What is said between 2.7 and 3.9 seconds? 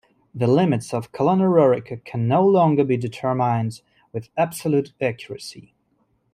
be determined